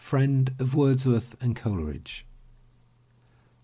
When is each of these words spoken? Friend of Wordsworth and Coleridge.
Friend 0.03 0.51
of 0.57 0.73
Wordsworth 0.73 1.35
and 1.39 1.55
Coleridge. 1.55 2.25